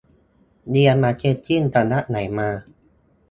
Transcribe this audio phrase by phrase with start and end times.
[0.69, 2.49] เรียนมาร์เก็ตติ้งสำนักไหนมา